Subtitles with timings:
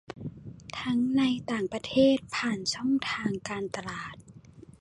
[0.79, 4.15] ทั้งในต่างประเทศผ่านช่องทางการตลาด